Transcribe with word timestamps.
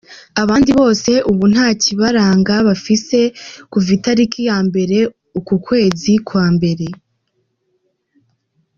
Abandi 0.41 0.71
bose 0.79 1.11
ubu 1.31 1.45
nta 1.53 1.67
kibaranga 1.83 2.53
bafise 2.67 3.19
kuva 3.71 3.89
itariki 3.97 4.39
ya 4.49 4.57
mbere 4.67 4.97
uku 5.39 5.53
kwezi 5.65 6.11
kwa 6.27 6.45
mbere. 6.55 6.85